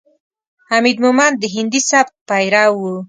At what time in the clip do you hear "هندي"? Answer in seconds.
1.55-1.81